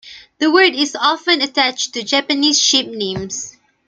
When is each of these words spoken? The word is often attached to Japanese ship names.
The 0.39 0.49
word 0.51 0.73
is 0.73 0.95
often 0.95 1.43
attached 1.43 1.93
to 1.93 2.01
Japanese 2.01 2.59
ship 2.59 2.87
names. 2.87 3.55